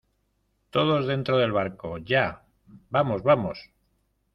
[0.73, 2.43] todos dentro del barco,¡ ya!¡
[2.89, 3.71] vamos, vamos!